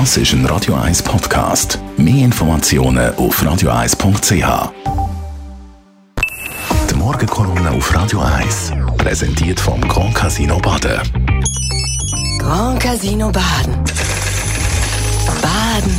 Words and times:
Das 0.00 0.16
ist 0.16 0.32
ein 0.32 0.44
Radio 0.46 0.74
1 0.74 1.04
Podcast. 1.04 1.78
Mehr 1.96 2.24
Informationen 2.24 3.14
auf 3.14 3.40
radio1.ch. 3.40 4.72
Die 6.90 6.94
Morgenkolumne 6.96 7.70
auf 7.70 7.94
Radio 7.94 8.18
1 8.18 8.72
präsentiert 8.98 9.60
vom 9.60 9.80
Grand 9.82 10.12
Casino 10.12 10.58
Baden. 10.58 11.00
Grand 12.40 12.80
Casino 12.80 13.30
Baden. 13.30 13.84
Baden 15.40 15.94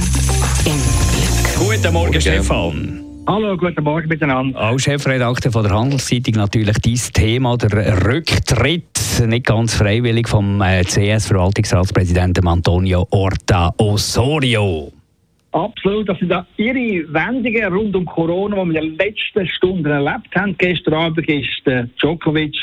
im 0.65 0.81
Glück. 1.13 1.79
Guten 1.79 1.93
Morgen, 1.93 2.19
Stefan. 2.19 3.01
Hallo, 3.27 3.55
guten 3.55 3.81
Morgen 3.81 4.09
miteinander. 4.09 4.59
Als 4.59 4.83
Chefredakteur 4.83 5.53
von 5.53 5.63
der 5.63 5.71
Handelszeitung 5.73 6.33
natürlich 6.33 6.77
dein 6.79 6.99
Thema, 7.13 7.57
der 7.57 8.05
Rücktritt, 8.05 8.94
nicht 9.19 9.45
ganz 9.45 9.75
freiwillig, 9.75 10.27
vom 10.27 10.61
äh, 10.61 10.83
CS-Verwaltungsratspräsidenten 10.83 12.47
Antonio 12.47 13.07
Orta 13.11 13.73
Osorio. 13.77 14.91
Absolut, 15.51 16.09
das 16.09 16.19
sind 16.19 16.33
Ihre 16.57 17.13
Wendungen 17.13 17.73
rund 17.73 17.95
um 17.95 18.05
Corona, 18.05 18.63
die 18.63 18.71
wir 18.71 18.81
in 18.81 18.89
den 18.89 18.97
letzten 18.97 19.47
Stunden 19.47 19.85
erlebt 19.85 20.35
haben. 20.35 20.55
Gestern 20.57 20.93
Abend 20.95 21.29
ist 21.29 21.63
Djokovic 22.01 22.55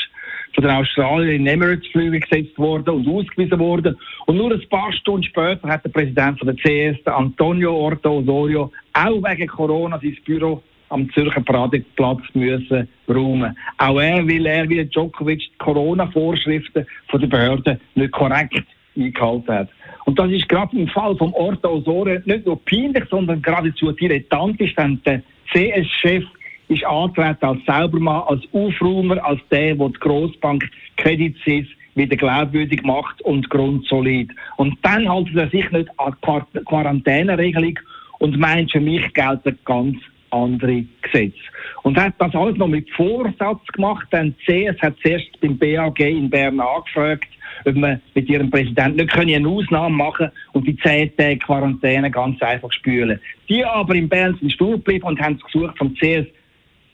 von 0.53 0.63
den 0.63 0.71
Australiern 0.71 1.35
in 1.35 1.47
Emirates-Flüge 1.47 2.19
gesetzt 2.19 2.57
worden 2.57 2.89
und 2.91 3.07
ausgewiesen 3.07 3.57
worden. 3.57 3.97
Und 4.27 4.37
nur 4.37 4.51
ein 4.53 4.69
paar 4.69 4.93
Stunden 4.93 5.23
später 5.23 5.67
hat 5.67 5.83
der 5.83 5.89
Präsident 5.89 6.37
von 6.37 6.47
der 6.47 6.55
CS, 6.55 7.05
Antonio 7.07 7.75
Orta 7.75 8.09
Osorio, 8.09 8.71
auch 8.93 9.23
wegen 9.23 9.47
Corona 9.47 9.99
sein 9.99 10.17
Büro 10.23 10.61
am 10.93 11.11
Zürcher 11.11 11.41
Paradeplatz 11.41 12.21
müssen 12.33 12.87
räumen. 13.09 13.57
Auch 13.77 13.99
er, 13.99 14.27
weil 14.27 14.45
er 14.45 14.69
wie 14.69 14.85
Djokovic 14.85 15.39
die 15.39 15.57
Corona-Vorschriften 15.57 16.85
von 17.07 17.19
der 17.19 17.27
Behörden 17.27 17.79
nicht 17.95 18.11
korrekt 18.11 18.63
eingehalten 18.95 19.53
hat. 19.53 19.69
Und 20.05 20.19
das 20.19 20.31
ist 20.31 20.47
gerade 20.49 20.77
im 20.77 20.87
Fall 20.87 21.15
vom 21.17 21.33
Orta 21.33 21.67
Osorio 21.67 22.19
nicht 22.25 22.45
nur 22.45 22.63
peinlich, 22.63 23.05
sondern 23.09 23.41
geradezu 23.41 23.91
dilettantisch, 23.91 24.75
denn 24.75 25.01
der 25.05 25.21
CS-Chef 25.51 26.23
ist 26.67 26.85
angetreten 26.85 27.45
als 27.45 27.65
Saubermann, 27.65 28.23
als 28.27 28.41
Aufräumer, 28.53 29.23
als 29.25 29.39
der, 29.51 29.75
der 29.75 29.89
die 29.89 29.99
Grossbank 29.99 30.69
Credit 30.97 31.35
Suisse 31.43 31.69
wieder 31.95 32.15
glaubwürdig 32.15 32.83
macht 32.83 33.21
und 33.21 33.49
grundsolid. 33.49 34.31
Und 34.57 34.77
dann 34.81 35.07
haltet 35.07 35.35
er 35.35 35.49
sich 35.49 35.69
nicht 35.71 35.89
an 35.97 36.15
die 36.23 36.59
Quarantäneregelung 36.65 37.79
und 38.19 38.37
meint, 38.37 38.71
für 38.71 38.79
mich 38.79 39.13
gelten 39.13 39.57
ganz 39.65 39.97
andere 40.33 40.85
Gesetze. 41.01 41.37
Und 41.83 41.97
hat 41.97 42.15
das 42.17 42.33
alles 42.35 42.57
noch 42.57 42.67
mit 42.67 42.89
Vorsatz 42.91 43.65
gemacht, 43.67 44.07
denn 44.11 44.35
CS 44.45 44.81
hat 44.81 44.95
zuerst 45.01 45.39
beim 45.41 45.57
BAG 45.57 45.99
in 45.99 46.29
Bern 46.29 46.59
angefragt, 46.59 47.27
ob 47.65 47.75
man 47.75 48.01
mit 48.13 48.29
ihrem 48.29 48.49
Präsidenten 48.49 48.97
nicht 48.97 49.15
eine 49.15 49.47
Ausnahme 49.47 49.95
machen 49.95 50.31
und 50.53 50.67
die 50.67 50.75
zehn 50.77 51.15
Tage 51.15 51.37
Quarantäne 51.37 52.09
ganz 52.09 52.41
einfach 52.41 52.71
spülen. 52.71 53.19
Die 53.49 53.63
aber 53.63 53.95
in 53.95 54.09
Bern 54.09 54.37
sind 54.39 54.51
stur 54.51 54.73
geblieben 54.73 55.05
und 55.05 55.19
haben 55.21 55.35
es 55.35 55.51
gesucht 55.51 55.77
vom 55.77 55.93
CS 55.95 56.27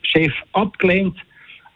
Chef 0.02 0.34
abgelehnt. 0.54 1.18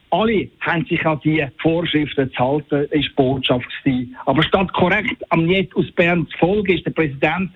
Alle 0.09 0.47
haben 0.61 0.85
sich 0.85 1.03
an 1.05 1.19
die 1.23 1.45
Vorschriften 1.59 2.31
zu 2.33 2.39
halten, 2.39 2.87
ist 2.91 3.15
Botschaft 3.15 3.67
gewesen. 3.83 4.15
Aber 4.25 4.43
statt 4.43 4.71
korrekt 4.73 5.23
am 5.29 5.45
Niet 5.45 5.75
aus 5.75 5.89
Bern 5.91 6.27
zu 6.27 6.37
folgen, 6.37 6.75
ist 6.75 6.85
der 6.85 6.91
Präsident 6.91 7.51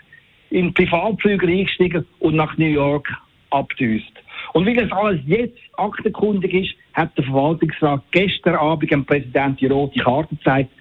in 0.49 0.73
Privatflüger 0.73 1.47
eingestiegen 1.47 2.05
und 2.19 2.35
nach 2.35 2.57
New 2.57 2.65
York 2.65 3.07
abdüst. 3.49 4.11
Und 4.53 4.65
weil 4.65 4.75
das 4.75 4.91
alles 4.91 5.19
jetzt 5.25 5.59
aktenkundig 5.77 6.53
ist, 6.53 6.75
hat 6.93 7.15
der 7.17 7.25
Verwaltungsrat 7.25 8.01
gestern 8.11 8.55
Abend 8.55 8.91
dem 8.91 9.05
Präsidenten 9.05 9.57
die 9.57 9.67
rote 9.67 9.99
Karte 9.99 10.35
gezeigt. 10.35 10.71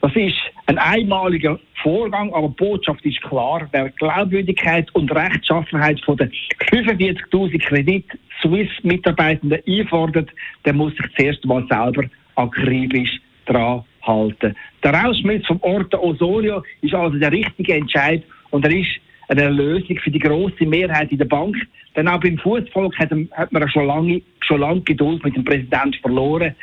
Das 0.00 0.14
ist 0.14 0.36
ein 0.66 0.78
einmaliger 0.78 1.58
Vorgang, 1.82 2.32
aber 2.32 2.48
die 2.48 2.54
Botschaft 2.54 3.04
ist 3.04 3.20
klar. 3.22 3.68
Wer 3.72 3.90
Glaubwürdigkeit 3.90 4.94
und 4.94 5.10
Rechtschaffenheit 5.14 6.00
von 6.04 6.16
den 6.16 6.30
45.000 6.70 7.58
Kredit 7.58 8.06
Swiss-Mitarbeitenden 8.40 9.60
einfordert, 9.66 10.30
der 10.64 10.72
muss 10.72 10.94
sich 10.96 11.06
zuerst 11.16 11.44
mal 11.44 11.66
selber 11.68 12.04
akribisch 12.36 13.20
dran 13.46 13.84
halten. 14.02 14.54
Der 14.84 14.94
Rausschmiss 14.94 15.44
vom 15.46 15.60
Ort 15.62 15.92
Osorio 15.94 16.62
ist 16.82 16.94
also 16.94 17.18
der 17.18 17.32
richtige 17.32 17.74
Entscheid 17.74 18.22
und 18.50 18.64
er 18.64 18.70
ist 18.70 19.00
eine 19.28 19.50
Lösung 19.50 19.98
für 19.98 20.10
die 20.10 20.18
große 20.18 20.64
Mehrheit 20.64 21.12
in 21.12 21.18
der 21.18 21.26
Bank. 21.26 21.56
Denn 21.96 22.08
auch 22.08 22.20
beim 22.20 22.38
Fußvolk 22.38 22.98
hat, 22.98 23.10
hat 23.32 23.52
man 23.52 23.68
schon 23.70 23.86
lange, 23.86 24.22
schon 24.40 24.60
lange 24.60 24.80
Geduld 24.82 25.22
mit 25.24 25.36
dem 25.36 25.44
Präsidenten 25.44 25.94
verloren. 26.00 26.54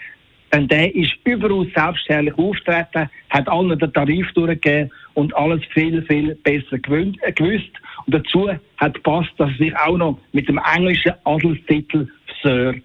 Denn 0.53 0.67
der 0.67 0.95
ist 0.95 1.11
überaus 1.25 1.67
selbstständig 1.75 2.37
auftreten, 2.37 3.09
hat 3.29 3.47
allen 3.49 3.77
den 3.77 3.91
Tarif 3.91 4.31
durchgegeben 4.33 4.91
und 5.13 5.35
alles 5.35 5.61
viel, 5.73 6.01
viel 6.03 6.35
besser 6.43 6.75
äh, 6.75 7.31
gewusst. 7.33 7.71
Und 8.05 8.15
dazu 8.15 8.49
hat 8.77 8.93
gepasst, 8.93 9.31
dass 9.37 9.49
er 9.51 9.57
sich 9.57 9.77
auch 9.77 9.97
noch 9.97 10.17
mit 10.31 10.47
dem 10.47 10.59
englischen 10.73 11.13
Adelstitel 11.25 12.07
Sir 12.41 12.75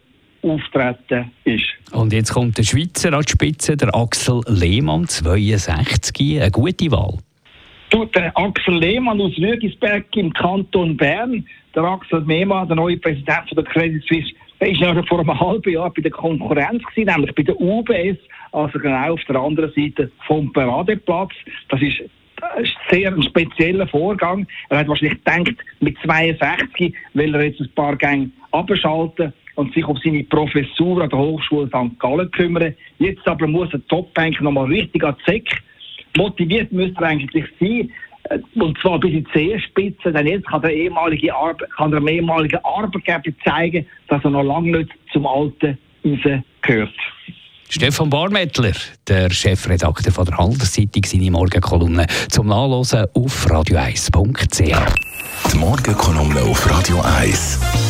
auftreten 0.42 1.30
ist. 1.44 1.66
Und 1.92 2.12
jetzt 2.12 2.32
kommt 2.32 2.56
der 2.58 2.62
Schweizer 2.62 3.12
an 3.12 3.22
die 3.22 3.32
Spitze, 3.32 3.76
der 3.76 3.94
Axel 3.94 4.40
Lehmann, 4.48 5.06
62, 5.06 6.40
eine 6.40 6.50
gute 6.50 6.90
Wahl. 6.90 7.18
Du, 7.90 8.04
der 8.04 8.30
Axel 8.38 8.78
Lehmann 8.78 9.20
aus 9.20 9.36
Rügisberg 9.36 10.04
im 10.14 10.32
Kanton 10.32 10.96
Bern, 10.96 11.44
der 11.74 11.82
Axel 11.82 12.22
Lehmann, 12.24 12.68
der 12.68 12.76
neue 12.76 12.96
Präsident 12.96 13.48
von 13.48 13.56
der 13.56 13.64
Credit 13.64 14.00
Suisse, 14.04 14.32
der 14.60 14.70
ist 14.70 14.80
ja 14.80 15.02
vor 15.02 15.18
einem 15.18 15.40
halben 15.40 15.72
Jahr 15.72 15.90
bei 15.90 16.00
der 16.00 16.12
Konkurrenz 16.12 16.84
gewesen, 16.84 17.12
nämlich 17.12 17.34
bei 17.34 17.42
der 17.42 17.60
UBS, 17.60 18.16
also 18.52 18.78
genau 18.78 19.14
auf 19.14 19.24
der 19.24 19.34
anderen 19.40 19.72
Seite 19.74 20.08
vom 20.24 20.52
Paradeplatz. 20.52 21.32
Das 21.68 21.82
ist 21.82 22.00
ein 22.40 22.68
sehr 22.90 23.12
ein 23.12 23.24
spezieller 23.24 23.88
Vorgang. 23.88 24.46
Er 24.68 24.78
hat 24.78 24.88
wahrscheinlich 24.88 25.24
gedacht, 25.24 25.56
mit 25.80 25.98
62 26.04 26.94
will 27.14 27.34
er 27.34 27.44
jetzt 27.44 27.60
ein 27.60 27.70
paar 27.74 27.96
Gänge 27.96 28.30
abschalten 28.52 29.32
und 29.56 29.74
sich 29.74 29.84
um 29.84 29.98
seine 30.04 30.22
Professur 30.22 31.02
an 31.02 31.10
der 31.10 31.18
Hochschule 31.18 31.66
St. 31.66 31.98
Gallen 31.98 32.30
kümmern. 32.30 32.72
Jetzt 32.98 33.26
aber 33.26 33.48
muss 33.48 33.70
der 33.70 33.84
Top-Bank 33.88 34.40
nochmal 34.40 34.66
richtig 34.66 35.02
an 35.02 35.16
die 35.26 35.32
Säcke 35.32 35.56
motiviert 36.16 36.72
müsste 36.72 37.00
er 37.00 37.08
eigentlich 37.08 37.46
sein. 37.58 37.90
Äh, 38.24 38.38
und 38.54 38.78
zwar 38.78 38.98
bis 38.98 39.12
in 39.12 39.24
die 39.24 39.32
Zehenspitze, 39.32 40.12
denn 40.12 40.26
jetzt 40.26 40.46
kann 40.46 40.62
der 40.62 40.74
ehemalige, 40.74 41.34
Arbe 41.34 41.66
kann 41.76 41.90
der 41.90 42.02
ehemalige 42.02 42.64
Arbeitgeber 42.64 43.36
zeigen, 43.44 43.86
dass 44.08 44.24
er 44.24 44.30
noch 44.30 44.42
lange 44.42 44.78
nicht 44.78 44.90
zum 45.12 45.26
alten 45.26 45.78
Eisen 46.04 46.44
gehört. 46.62 46.94
Stefan 47.68 48.10
Barmettler, 48.10 48.72
der 49.06 49.30
Chefredakteur 49.30 50.12
von 50.12 50.24
der 50.24 50.38
Handelszeitung, 50.38 51.04
seine 51.04 51.30
Morgenkolumne 51.30 52.06
zum 52.28 52.48
Nachlesen 52.48 53.06
auf 53.14 53.46
radio1.ch. 53.46 55.52
Die 55.52 55.56
Morgenkolumne 55.56 56.42
auf 56.42 56.68
Radio 56.68 57.00
1. 57.00 57.89